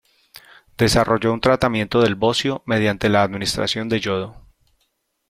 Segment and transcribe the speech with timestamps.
[0.79, 4.47] Desarrolló un tratamiento del bocio, mediante la administración de yodo.